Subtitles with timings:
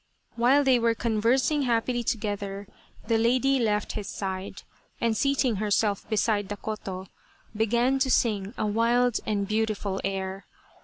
[0.35, 2.67] While they were conversing happily together
[3.05, 4.63] the lady left his side,
[4.99, 7.05] and seating herself beside the koto,
[7.55, 10.47] began to sing a wild and beautiful air.